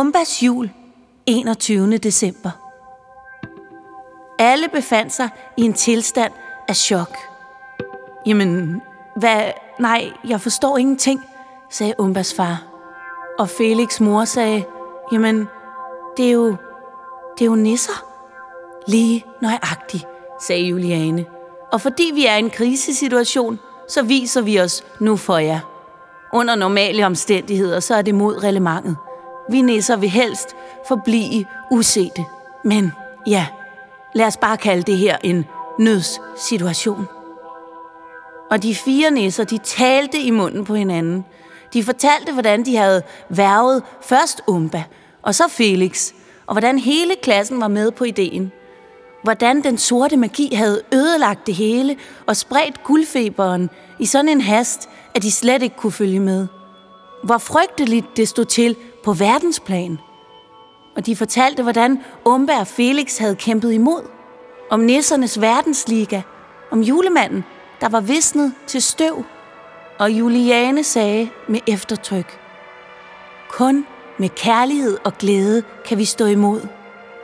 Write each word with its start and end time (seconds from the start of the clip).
Umbas 0.00 0.42
jul 0.42 0.70
21. 1.26 1.98
december. 1.98 2.50
Alle 4.38 4.68
befandt 4.68 5.12
sig 5.12 5.28
i 5.56 5.62
en 5.62 5.72
tilstand 5.72 6.32
af 6.68 6.76
chok. 6.76 7.16
Jamen, 8.26 8.82
hvad? 9.16 9.42
Nej, 9.78 10.10
jeg 10.28 10.40
forstår 10.40 10.78
ingenting, 10.78 11.20
sagde 11.70 11.94
Umbas 11.98 12.34
far. 12.34 12.62
Og 13.38 13.48
Felix 13.48 14.00
mor 14.00 14.24
sagde, 14.24 14.64
jamen, 15.12 15.48
det 16.16 16.26
er 16.26 16.32
jo, 16.32 16.46
det 17.38 17.44
er 17.44 17.46
jo 17.46 17.54
nisser. 17.54 18.04
Lige 18.86 19.24
nøjagtigt, 19.42 20.06
sagde 20.40 20.62
Juliane. 20.62 21.26
Og 21.72 21.80
fordi 21.80 22.10
vi 22.14 22.26
er 22.26 22.36
i 22.36 22.38
en 22.38 22.50
krisesituation, 22.50 23.58
så 23.88 24.02
viser 24.02 24.42
vi 24.42 24.60
os 24.60 24.84
nu 25.00 25.16
for 25.16 25.38
jer. 25.38 25.60
Under 26.32 26.54
normale 26.54 27.06
omstændigheder, 27.06 27.80
så 27.80 27.94
er 27.94 28.02
det 28.02 28.14
mod 28.14 28.42
relevantet. 28.44 28.96
Vi 29.50 29.62
nisser 29.62 29.96
vil 29.96 30.08
helst 30.08 30.56
forblive 30.88 31.44
usete. 31.70 32.24
Men 32.64 32.92
ja, 33.26 33.46
lad 34.14 34.26
os 34.26 34.36
bare 34.36 34.56
kalde 34.56 34.82
det 34.82 34.96
her 34.96 35.16
en 35.22 35.44
nødssituation. 35.78 37.08
Og 38.50 38.62
de 38.62 38.74
fire 38.74 39.10
nisser, 39.10 39.44
de 39.44 39.58
talte 39.58 40.18
i 40.20 40.30
munden 40.30 40.64
på 40.64 40.74
hinanden. 40.74 41.24
De 41.72 41.84
fortalte, 41.84 42.32
hvordan 42.32 42.64
de 42.64 42.76
havde 42.76 43.02
værvet 43.28 43.82
først 44.02 44.42
Umba, 44.46 44.84
og 45.22 45.34
så 45.34 45.48
Felix, 45.48 46.12
og 46.46 46.54
hvordan 46.54 46.78
hele 46.78 47.14
klassen 47.22 47.60
var 47.60 47.68
med 47.68 47.90
på 47.90 48.04
ideen. 48.04 48.52
Hvordan 49.22 49.64
den 49.64 49.78
sorte 49.78 50.16
magi 50.16 50.54
havde 50.54 50.82
ødelagt 50.94 51.46
det 51.46 51.54
hele 51.54 51.96
og 52.26 52.36
spredt 52.36 52.84
guldfeberen 52.84 53.70
i 53.98 54.06
sådan 54.06 54.28
en 54.28 54.40
hast, 54.40 54.88
at 55.14 55.22
de 55.22 55.30
slet 55.30 55.62
ikke 55.62 55.76
kunne 55.76 55.92
følge 55.92 56.20
med. 56.20 56.46
Hvor 57.24 57.38
frygteligt 57.38 58.16
det 58.16 58.28
stod 58.28 58.44
til 58.44 58.76
på 59.08 59.12
verdensplan. 59.12 59.98
Og 60.96 61.06
de 61.06 61.16
fortalte, 61.16 61.62
hvordan 61.62 62.00
Umba 62.24 62.60
og 62.60 62.66
Felix 62.66 63.18
havde 63.18 63.36
kæmpet 63.36 63.72
imod. 63.72 64.02
Om 64.70 64.80
nissernes 64.80 65.40
verdensliga. 65.40 66.20
Om 66.70 66.80
julemanden, 66.80 67.44
der 67.80 67.88
var 67.88 68.00
visnet 68.00 68.52
til 68.66 68.82
støv. 68.82 69.24
Og 69.98 70.10
Juliane 70.10 70.84
sagde 70.84 71.28
med 71.48 71.60
eftertryk. 71.66 72.40
Kun 73.50 73.86
med 74.18 74.28
kærlighed 74.28 74.98
og 75.04 75.18
glæde 75.18 75.62
kan 75.86 75.98
vi 75.98 76.04
stå 76.04 76.24
imod. 76.24 76.60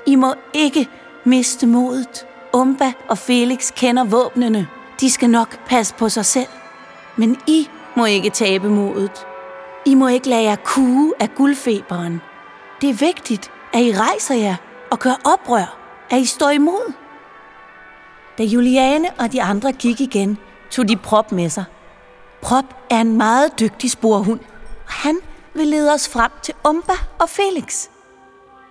I 0.06 0.16
må 0.16 0.34
ikke 0.54 0.88
miste 1.24 1.66
modet. 1.66 2.26
Umba 2.52 2.92
og 3.08 3.18
Felix 3.18 3.74
kender 3.74 4.04
våbnene. 4.04 4.68
De 5.00 5.10
skal 5.10 5.30
nok 5.30 5.66
passe 5.66 5.94
på 5.94 6.08
sig 6.08 6.24
selv. 6.24 6.50
Men 7.16 7.36
I 7.46 7.68
må 7.96 8.04
ikke 8.04 8.30
tabe 8.30 8.68
modet. 8.68 9.26
I 9.86 9.94
må 9.94 10.08
ikke 10.08 10.28
lade 10.28 10.42
jer 10.42 10.56
kue 10.56 11.12
af 11.20 11.34
guldfeberen. 11.34 12.20
Det 12.80 12.90
er 12.90 12.94
vigtigt, 12.94 13.50
at 13.72 13.80
I 13.82 13.92
rejser 13.92 14.34
jer 14.34 14.56
og 14.90 14.98
gør 14.98 15.20
oprør, 15.24 15.78
at 16.10 16.20
I 16.20 16.24
står 16.24 16.50
imod. 16.50 16.92
Da 18.38 18.44
Juliane 18.44 19.08
og 19.18 19.32
de 19.32 19.42
andre 19.42 19.72
gik 19.72 20.00
igen, 20.00 20.38
tog 20.70 20.88
de 20.88 20.96
Prop 20.96 21.32
med 21.32 21.48
sig. 21.48 21.64
Prop 22.42 22.64
er 22.90 23.00
en 23.00 23.16
meget 23.16 23.60
dygtig 23.60 23.90
sporhund, 23.90 24.40
og 24.86 24.92
han 24.92 25.18
vil 25.54 25.66
lede 25.66 25.92
os 25.92 26.08
frem 26.08 26.30
til 26.42 26.54
Umba 26.68 26.92
og 27.18 27.28
Felix. 27.28 27.88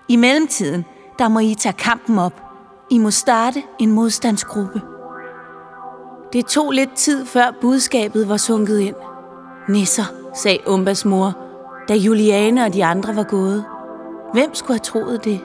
I 0.07 0.15
mellemtiden, 0.15 0.85
der 1.19 1.27
må 1.27 1.39
I 1.39 1.55
tage 1.59 1.73
kampen 1.73 2.19
op. 2.19 2.41
I 2.89 2.97
må 2.97 3.11
starte 3.11 3.63
en 3.79 3.91
modstandsgruppe. 3.91 4.81
Det 6.33 6.45
tog 6.45 6.71
lidt 6.71 6.95
tid, 6.95 7.25
før 7.25 7.53
budskabet 7.61 8.29
var 8.29 8.37
sunket 8.37 8.79
ind. 8.79 8.95
Nisser, 9.69 10.22
sagde 10.33 10.59
Umbas 10.67 11.05
mor, 11.05 11.33
da 11.87 11.93
Juliane 11.93 12.65
og 12.65 12.73
de 12.73 12.85
andre 12.85 13.15
var 13.15 13.23
gået. 13.23 13.65
Hvem 14.33 14.55
skulle 14.55 14.75
have 14.75 14.83
troet 14.83 15.25
det? 15.25 15.41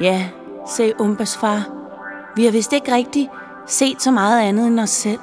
Ja, 0.00 0.28
sagde 0.66 1.00
Umbas 1.00 1.36
far. 1.36 1.62
Vi 2.36 2.44
har 2.44 2.52
vist 2.52 2.72
ikke 2.72 2.94
rigtigt 2.94 3.30
set 3.66 4.02
så 4.02 4.10
meget 4.10 4.40
andet 4.40 4.66
end 4.66 4.80
os 4.80 4.90
selv. 4.90 5.20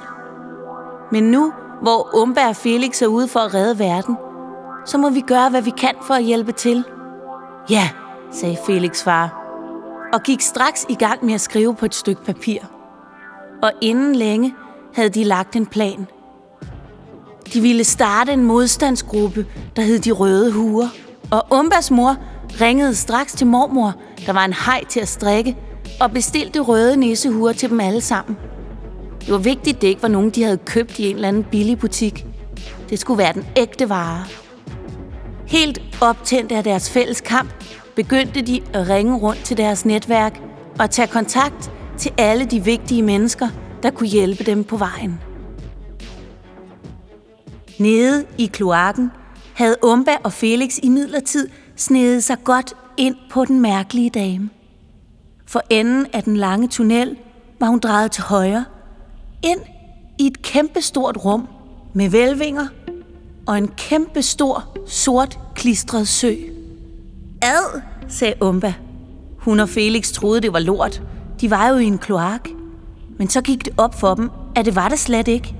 Men 1.12 1.24
nu, 1.24 1.52
hvor 1.82 2.22
Umba 2.22 2.48
og 2.48 2.56
Felix 2.56 3.02
er 3.02 3.06
ude 3.06 3.28
for 3.28 3.40
at 3.40 3.54
redde 3.54 3.78
verden, 3.78 4.16
så 4.84 4.98
må 4.98 5.10
vi 5.10 5.20
gøre, 5.20 5.50
hvad 5.50 5.62
vi 5.62 5.70
kan 5.70 5.94
for 6.02 6.14
at 6.14 6.22
hjælpe 6.22 6.52
til. 6.52 6.84
Ja, 7.70 7.90
sagde 8.30 8.58
Felix 8.66 9.04
far, 9.04 9.38
og 10.12 10.22
gik 10.22 10.40
straks 10.40 10.86
i 10.88 10.94
gang 10.94 11.24
med 11.24 11.34
at 11.34 11.40
skrive 11.40 11.74
på 11.74 11.84
et 11.84 11.94
stykke 11.94 12.24
papir. 12.24 12.58
Og 13.62 13.72
inden 13.80 14.14
længe 14.14 14.54
havde 14.94 15.08
de 15.08 15.24
lagt 15.24 15.56
en 15.56 15.66
plan. 15.66 16.06
De 17.54 17.60
ville 17.60 17.84
starte 17.84 18.32
en 18.32 18.42
modstandsgruppe, 18.42 19.46
der 19.76 19.82
hed 19.82 19.98
De 19.98 20.10
Røde 20.10 20.52
Huer. 20.52 20.88
Og 21.30 21.46
Umbas 21.50 21.90
mor 21.90 22.16
ringede 22.60 22.94
straks 22.94 23.32
til 23.32 23.46
mormor, 23.46 23.94
der 24.26 24.32
var 24.32 24.44
en 24.44 24.54
hej 24.66 24.84
til 24.88 25.00
at 25.00 25.08
strikke, 25.08 25.56
og 26.00 26.10
bestilte 26.10 26.60
røde 26.60 26.96
nissehuer 26.96 27.52
til 27.52 27.70
dem 27.70 27.80
alle 27.80 28.00
sammen. 28.00 28.36
Det 29.20 29.32
var 29.32 29.38
vigtigt, 29.38 29.76
at 29.76 29.82
det 29.82 29.88
ikke 29.88 30.02
var 30.02 30.08
nogen, 30.08 30.30
de 30.30 30.42
havde 30.42 30.58
købt 30.58 30.98
i 30.98 31.08
en 31.08 31.14
eller 31.14 31.28
anden 31.28 31.44
billig 31.44 31.78
butik. 31.78 32.26
Det 32.90 32.98
skulle 32.98 33.18
være 33.18 33.32
den 33.32 33.46
ægte 33.56 33.88
vare. 33.88 34.24
Helt 35.46 35.82
optændt 36.00 36.52
af 36.52 36.64
deres 36.64 36.90
fælles 36.90 37.20
kamp, 37.20 37.50
begyndte 37.96 38.42
de 38.42 38.60
at 38.72 38.88
ringe 38.88 39.16
rundt 39.16 39.44
til 39.44 39.56
deres 39.56 39.84
netværk 39.84 40.40
og 40.78 40.90
tage 40.90 41.08
kontakt 41.08 41.70
til 41.98 42.12
alle 42.18 42.44
de 42.44 42.64
vigtige 42.64 43.02
mennesker, 43.02 43.48
der 43.82 43.90
kunne 43.90 44.08
hjælpe 44.08 44.44
dem 44.44 44.64
på 44.64 44.76
vejen. 44.76 45.31
Nede 47.82 48.24
i 48.38 48.46
kloakken 48.46 49.10
havde 49.54 49.76
Umba 49.82 50.16
og 50.24 50.32
Felix 50.32 50.78
i 50.82 50.88
midlertid 50.88 51.48
snedet 51.76 52.24
sig 52.24 52.36
godt 52.44 52.74
ind 52.96 53.16
på 53.30 53.44
den 53.44 53.60
mærkelige 53.60 54.10
dame. 54.10 54.50
For 55.46 55.62
enden 55.70 56.06
af 56.12 56.22
den 56.22 56.36
lange 56.36 56.68
tunnel 56.68 57.16
var 57.60 57.66
hun 57.66 57.78
drejet 57.78 58.10
til 58.10 58.22
højre, 58.22 58.64
ind 59.42 59.60
i 60.18 60.26
et 60.26 60.42
kæmpestort 60.42 61.24
rum 61.24 61.48
med 61.94 62.08
velvinger 62.10 62.66
og 63.46 63.58
en 63.58 63.68
kæmpestor, 63.68 64.78
sort, 64.86 65.38
klistret 65.54 66.08
sø. 66.08 66.34
Ad, 67.42 67.80
sagde 68.08 68.34
Umba. 68.42 68.74
Hun 69.38 69.60
og 69.60 69.68
Felix 69.68 70.12
troede, 70.12 70.40
det 70.40 70.52
var 70.52 70.58
lort. 70.58 71.02
De 71.40 71.50
var 71.50 71.68
jo 71.68 71.76
i 71.76 71.84
en 71.84 71.98
kloak. 71.98 72.48
Men 73.18 73.28
så 73.28 73.40
gik 73.40 73.64
det 73.64 73.72
op 73.76 74.00
for 74.00 74.14
dem, 74.14 74.30
at 74.56 74.64
det 74.64 74.76
var 74.76 74.88
det 74.88 74.98
slet 74.98 75.28
ikke. 75.28 75.54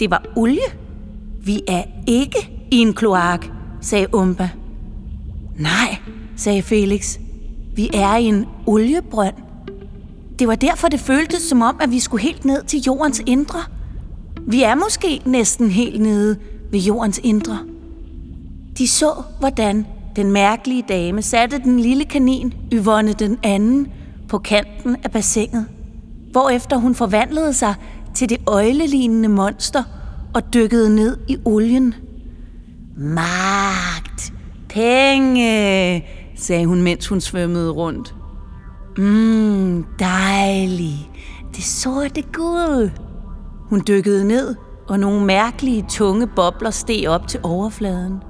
Det 0.00 0.10
var 0.10 0.22
olie. 0.36 0.87
Vi 1.44 1.62
er 1.68 1.82
ikke 2.06 2.66
i 2.70 2.76
en 2.76 2.94
kloak, 2.94 3.46
sagde 3.80 4.14
Umba. 4.14 4.50
Nej, 5.56 5.96
sagde 6.36 6.62
Felix. 6.62 7.18
Vi 7.74 7.90
er 7.94 8.16
i 8.16 8.24
en 8.24 8.46
oliebrønd. 8.66 9.34
Det 10.38 10.48
var 10.48 10.54
derfor, 10.54 10.88
det 10.88 11.00
føltes 11.00 11.42
som 11.42 11.62
om, 11.62 11.76
at 11.80 11.90
vi 11.90 11.98
skulle 11.98 12.22
helt 12.22 12.44
ned 12.44 12.64
til 12.64 12.80
jordens 12.80 13.22
indre. 13.26 13.58
Vi 14.46 14.62
er 14.62 14.74
måske 14.74 15.20
næsten 15.24 15.70
helt 15.70 16.00
nede 16.00 16.36
ved 16.70 16.80
jordens 16.80 17.20
indre. 17.22 17.58
De 18.78 18.88
så, 18.88 19.22
hvordan 19.38 19.86
den 20.16 20.32
mærkelige 20.32 20.84
dame 20.88 21.22
satte 21.22 21.58
den 21.58 21.80
lille 21.80 22.04
kanin, 22.04 22.54
Yvonne 22.72 23.12
den 23.12 23.38
anden, 23.42 23.86
på 24.28 24.38
kanten 24.38 24.96
af 25.04 25.10
bassinet, 25.10 25.66
hvorefter 26.30 26.76
hun 26.76 26.94
forvandlede 26.94 27.52
sig 27.52 27.74
til 28.14 28.28
det 28.28 28.38
øjlelignende 28.46 29.28
monster 29.28 29.82
og 30.34 30.54
dykkede 30.54 30.94
ned 30.94 31.16
i 31.28 31.36
olien. 31.44 31.94
Magt! 32.96 34.32
Penge! 34.68 36.04
sagde 36.36 36.66
hun, 36.66 36.82
mens 36.82 37.08
hun 37.08 37.20
svømmede 37.20 37.70
rundt. 37.70 38.14
Mmm, 38.98 39.84
dejlig. 39.98 41.10
Det 41.56 41.64
sorte 41.64 42.22
guld. 42.22 42.90
Hun 43.70 43.82
dykkede 43.88 44.24
ned, 44.28 44.54
og 44.88 45.00
nogle 45.00 45.24
mærkelige 45.24 45.84
tunge 45.88 46.26
bobler 46.26 46.70
steg 46.70 47.08
op 47.08 47.28
til 47.28 47.40
overfladen. 47.42 48.22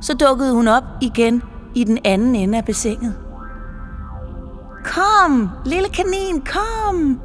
Så 0.00 0.14
dukkede 0.14 0.54
hun 0.54 0.68
op 0.68 0.84
igen 1.02 1.42
i 1.74 1.84
den 1.84 1.98
anden 2.04 2.34
ende 2.34 2.58
af 2.58 2.64
bassinet. 2.64 3.14
Kom, 4.84 5.48
lille 5.64 5.88
kanin, 5.88 6.42
kom! 6.44 7.20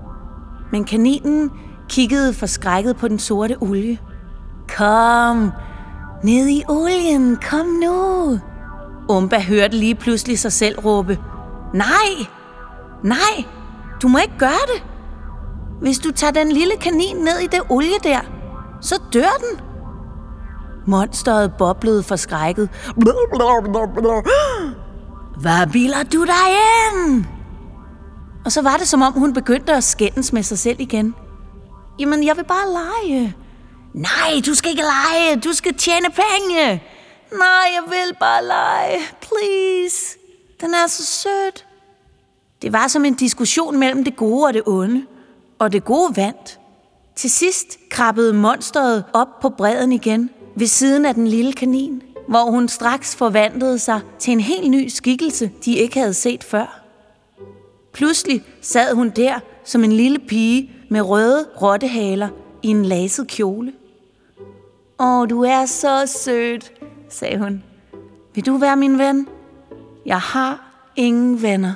Men 0.72 0.84
kaninen 0.84 1.52
kiggede 1.92 2.34
forskrækket 2.34 2.98
på 2.98 3.08
den 3.08 3.20
sorte 3.20 3.58
olie. 3.62 4.00
Kom, 4.78 5.52
ned 6.24 6.48
i 6.48 6.64
olien, 6.70 7.38
kom 7.50 7.66
nu! 7.66 8.40
Umba 9.10 9.40
hørte 9.40 9.78
lige 9.78 9.96
pludselig 9.96 10.40
sig 10.40 10.52
selv 10.52 10.80
råbe. 10.80 11.20
Nej, 11.74 12.28
nej, 13.04 13.46
du 14.02 14.08
må 14.08 14.18
ikke 14.18 14.38
gøre 14.38 14.66
det. 14.76 14.84
Hvis 15.82 16.00
du 16.00 16.12
tager 16.12 16.32
den 16.32 16.52
lille 16.52 16.74
kanin 16.82 17.16
ned 17.16 17.40
i 17.44 17.48
det 17.48 17.60
olie 17.70 18.00
der, 18.04 18.20
så 18.82 18.96
dør 19.14 19.38
den. 19.40 19.60
Monsteret 20.88 21.54
boblede 21.58 22.04
forskrækket. 22.04 22.70
Hvad 25.42 25.72
biler 25.72 26.04
du 26.14 26.26
dig 26.26 26.48
ind? 26.54 27.26
Og 28.46 28.52
så 28.52 28.62
var 28.62 28.78
det, 28.78 28.88
som 28.88 29.02
om 29.02 29.14
hun 29.14 29.34
begyndte 29.34 29.74
at 29.74 29.84
skændes 29.84 30.34
med 30.34 30.44
sig 30.44 30.60
selv 30.60 30.80
igen. 30.80 31.16
Jamen, 32.02 32.26
jeg 32.26 32.38
vil 32.38 32.44
bare 32.44 32.72
lege. 32.72 33.36
Nej, 33.94 34.42
du 34.46 34.54
skal 34.54 34.72
ikke 34.72 34.84
lege. 34.84 35.36
Du 35.36 35.54
skal 35.54 35.74
tjene 35.74 36.08
penge. 36.10 36.84
Nej, 37.32 37.68
jeg 37.74 37.84
vil 37.88 38.16
bare 38.20 38.46
lege. 38.46 38.98
Please. 39.22 40.18
Den 40.62 40.74
er 40.74 40.88
så 40.88 41.06
sød. 41.06 41.64
Det 42.62 42.74
var 42.74 42.88
som 42.88 43.06
en 43.06 43.14
diskussion 43.14 43.80
mellem 43.80 44.04
det 44.04 44.16
gode 44.16 44.46
og 44.46 44.54
det 44.54 44.62
onde. 44.66 45.06
Og 45.60 45.72
det 45.72 45.86
gode 45.86 46.16
vandt. 46.16 46.60
Til 47.16 47.32
sidst 47.32 47.78
krabbede 47.90 48.34
monsteret 48.34 49.04
op 49.14 49.40
på 49.42 49.50
bredden 49.50 49.92
igen, 49.92 50.30
ved 50.56 50.68
siden 50.68 51.06
af 51.06 51.14
den 51.14 51.28
lille 51.28 51.54
kanin, 51.54 52.02
hvor 52.28 52.52
hun 52.52 52.68
straks 52.68 53.16
forvandlede 53.16 53.80
sig 53.80 54.02
til 54.20 54.32
en 54.32 54.40
helt 54.40 54.72
ny 54.72 54.88
skikkelse, 54.88 55.52
de 55.66 55.76
ikke 55.76 56.00
havde 56.00 56.14
set 56.14 56.44
før. 56.44 56.82
Pludselig 57.94 58.44
sad 58.62 58.94
hun 58.96 59.10
der 59.10 59.40
som 59.66 59.84
en 59.84 59.92
lille 59.92 60.20
pige 60.20 60.72
med 60.92 61.02
røde 61.02 61.48
rottehaler 61.62 62.30
i 62.64 62.68
en 62.68 62.86
laset 62.86 63.28
kjole. 63.28 63.74
Åh, 65.00 65.30
du 65.30 65.44
er 65.44 65.66
så 65.66 66.06
sødt, 66.06 66.72
sagde 67.10 67.38
hun. 67.38 67.64
Vil 68.36 68.46
du 68.46 68.58
være 68.58 68.76
min 68.76 68.98
ven? 69.00 69.28
Jeg 70.06 70.20
har 70.20 70.72
ingen 70.96 71.42
venner. 71.42 71.74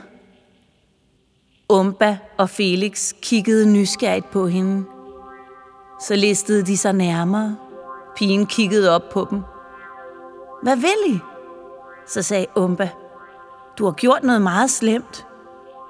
Umba 1.70 2.18
og 2.38 2.50
Felix 2.50 3.14
kiggede 3.22 3.70
nysgerrigt 3.70 4.32
på 4.32 4.48
hende. 4.48 4.86
Så 6.02 6.16
listede 6.16 6.66
de 6.66 6.78
sig 6.78 6.94
nærmere. 6.94 7.58
Pigen 8.16 8.46
kiggede 8.46 8.96
op 8.96 9.10
på 9.12 9.28
dem. 9.30 9.42
Hvad 10.64 10.76
vil 10.76 11.16
I? 11.16 11.20
Så 12.08 12.22
sagde 12.22 12.46
Umba. 12.56 12.90
Du 13.78 13.86
har 13.86 13.92
gjort 13.92 14.24
noget 14.24 14.42
meget 14.42 14.70
slemt. 14.70 15.26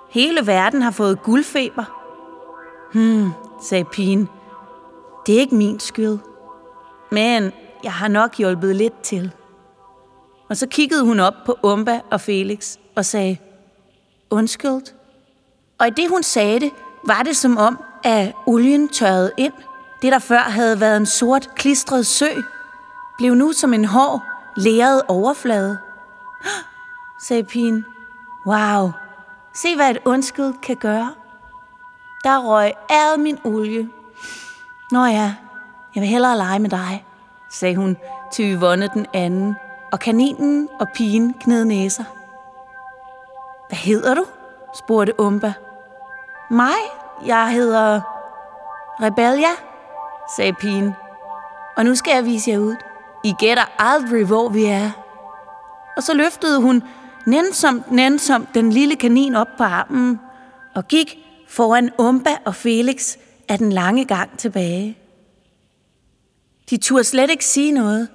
Hele 0.09 0.47
verden 0.47 0.81
har 0.81 0.91
fået 0.91 1.23
guldfeber. 1.23 1.94
Hmm, 2.95 3.31
sagde 3.61 3.85
pigen. 3.85 4.29
Det 5.25 5.35
er 5.35 5.39
ikke 5.39 5.55
min 5.55 5.79
skyld. 5.79 6.17
Men 7.11 7.51
jeg 7.83 7.93
har 7.93 8.07
nok 8.07 8.35
hjulpet 8.37 8.75
lidt 8.75 9.01
til. 9.01 9.31
Og 10.49 10.57
så 10.57 10.67
kiggede 10.67 11.05
hun 11.05 11.19
op 11.19 11.33
på 11.45 11.57
Umba 11.63 12.01
og 12.11 12.21
Felix 12.21 12.77
og 12.95 13.05
sagde, 13.05 13.37
undskyld. 14.29 14.93
Og 15.77 15.87
i 15.87 15.89
det 15.89 16.09
hun 16.09 16.23
sagde 16.23 16.59
det, 16.59 16.71
var 17.03 17.23
det 17.23 17.37
som 17.37 17.57
om, 17.57 17.83
at 18.03 18.33
olien 18.45 18.89
tørrede 18.89 19.31
ind. 19.37 19.53
Det, 20.01 20.11
der 20.11 20.19
før 20.19 20.39
havde 20.39 20.79
været 20.79 20.97
en 20.97 21.05
sort, 21.05 21.49
klistret 21.55 22.05
sø, 22.05 22.29
blev 23.17 23.35
nu 23.35 23.51
som 23.51 23.73
en 23.73 23.85
hård, 23.85 24.21
læret 24.57 25.01
overflade. 25.07 25.77
sagde 27.27 27.43
pigen. 27.43 27.85
Wow, 28.47 28.91
se 29.55 29.75
hvad 29.75 29.91
et 29.91 29.99
undskyld 30.05 30.53
kan 30.61 30.75
gøre. 30.75 31.24
Der 32.25 32.39
røg 32.39 32.73
ad 32.89 33.17
min 33.17 33.39
olie. 33.43 33.89
Nå 34.91 35.05
ja, 35.05 35.33
jeg 35.95 36.01
vil 36.01 36.07
hellere 36.09 36.37
lege 36.37 36.59
med 36.59 36.69
dig, 36.69 37.05
sagde 37.51 37.75
hun 37.75 37.97
til 38.31 38.55
Yvonne 38.55 38.89
den 38.93 39.05
anden, 39.13 39.55
og 39.91 39.99
kaninen 39.99 40.69
og 40.79 40.87
pigen 40.95 41.33
kned 41.33 41.65
næser. 41.65 42.03
Hvad 43.67 43.77
hedder 43.77 44.13
du? 44.13 44.25
spurgte 44.73 45.19
Umba. 45.19 45.53
Mig? 46.49 46.75
Jeg 47.25 47.51
hedder 47.51 48.01
Rebellia, 49.01 49.55
sagde 50.35 50.53
pigen. 50.53 50.93
Og 51.77 51.85
nu 51.85 51.95
skal 51.95 52.15
jeg 52.15 52.25
vise 52.25 52.51
jer 52.51 52.59
ud. 52.59 52.75
I 53.23 53.33
gætter 53.39 53.63
aldrig, 53.79 54.25
hvor 54.25 54.49
vi 54.49 54.65
er. 54.65 54.91
Og 55.97 56.03
så 56.03 56.13
løftede 56.13 56.61
hun 56.61 56.83
nænsomt, 57.25 57.91
nænsomt 57.91 58.53
den 58.53 58.69
lille 58.69 58.95
kanin 58.95 59.35
op 59.35 59.47
på 59.57 59.63
armen 59.63 60.19
og 60.75 60.87
gik 60.87 61.24
foran 61.47 61.89
Umba 61.99 62.37
og 62.45 62.55
Felix 62.55 63.17
af 63.49 63.57
den 63.57 63.71
lange 63.71 64.05
gang 64.05 64.37
tilbage. 64.37 64.97
De 66.69 66.77
turde 66.77 67.03
slet 67.03 67.29
ikke 67.29 67.45
sige 67.45 67.71
noget. 67.71 68.07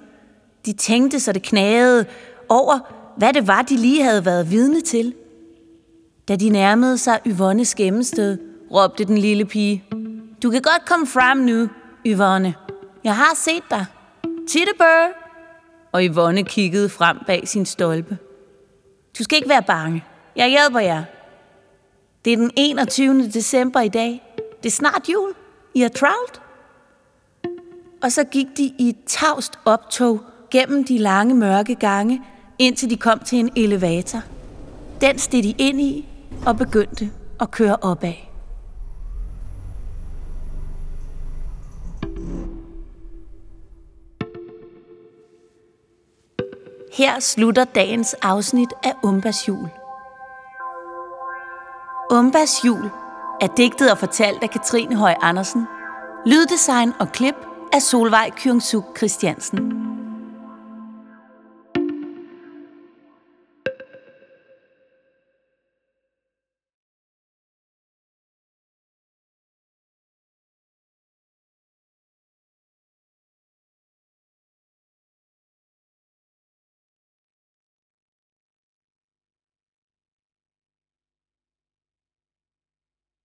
De 0.65 0.73
tænkte, 0.73 1.19
så 1.19 1.31
det 1.31 1.43
knagede 1.43 2.05
over, 2.49 2.79
hvad 3.17 3.33
det 3.33 3.47
var, 3.47 3.61
de 3.61 3.77
lige 3.77 4.03
havde 4.03 4.25
været 4.25 4.51
vidne 4.51 4.81
til. 4.81 5.13
Da 6.27 6.35
de 6.35 6.49
nærmede 6.49 6.97
sig 6.97 7.19
Yvonnes 7.27 7.75
gemmested, 7.75 8.37
råbte 8.71 9.03
den 9.03 9.17
lille 9.17 9.45
pige. 9.45 9.83
Du 10.43 10.51
kan 10.51 10.61
godt 10.61 10.85
komme 10.85 11.07
frem 11.07 11.37
nu, 11.37 11.69
Yvonne. 12.05 12.53
Jeg 13.03 13.15
har 13.15 13.35
set 13.35 13.63
dig. 13.69 13.85
Tittebør! 14.47 15.21
Og 15.91 16.03
Yvonne 16.03 16.43
kiggede 16.43 16.89
frem 16.89 17.17
bag 17.27 17.47
sin 17.47 17.65
stolpe. 17.65 18.17
Du 19.19 19.23
skal 19.23 19.35
ikke 19.35 19.49
være 19.49 19.63
bange. 19.63 20.03
Jeg 20.35 20.49
hjælper 20.49 20.79
jer. 20.79 21.03
Det 22.25 22.33
er 22.33 22.37
den 22.37 22.51
21. 22.57 23.27
december 23.27 23.81
i 23.81 23.89
dag. 23.89 24.21
Det 24.63 24.69
er 24.69 24.71
snart 24.73 25.09
jul. 25.13 25.33
I 25.73 25.81
er 25.81 25.87
travlt. 25.87 26.41
Og 28.03 28.11
så 28.11 28.23
gik 28.23 28.47
de 28.57 28.73
i 28.77 28.89
et 28.89 28.97
tavst 29.05 29.59
optog 29.65 30.21
gennem 30.51 30.83
de 30.83 30.97
lange 30.97 31.35
mørke 31.35 31.75
gange, 31.75 32.21
indtil 32.59 32.89
de 32.89 32.97
kom 32.97 33.19
til 33.19 33.39
en 33.39 33.49
elevator. 33.55 34.21
Den 35.01 35.19
steg 35.19 35.43
de 35.43 35.55
ind 35.57 35.81
i 35.81 36.05
og 36.45 36.57
begyndte 36.57 37.11
at 37.39 37.51
køre 37.51 37.75
opad. 37.81 38.13
Her 46.93 47.19
slutter 47.19 47.63
dagens 47.63 48.13
afsnit 48.13 48.69
af 48.83 48.93
Umbas 49.03 49.47
jul. 49.47 49.80
Umbas 52.11 52.65
jul 52.65 52.91
er 53.41 53.47
digtet 53.57 53.91
og 53.91 53.97
fortalt 53.97 54.43
af 54.43 54.49
Katrine 54.49 54.95
Høj 54.95 55.13
Andersen. 55.21 55.67
Lyddesign 56.25 56.93
og 56.99 57.11
klip 57.11 57.35
af 57.73 57.81
Solvej 57.81 58.29
Kyungsuk 58.37 58.97
Christiansen. 58.97 59.80